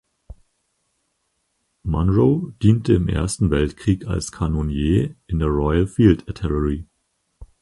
Munro 1.83 2.53
diente 2.63 2.93
im 2.93 3.07
Ersten 3.07 3.51
Weltkrieg 3.51 4.07
als 4.07 4.31
Kanonier 4.31 5.15
in 5.27 5.37
der 5.37 5.47
Royal 5.49 5.85
Field 5.85 6.27
Artillery. 6.27 6.87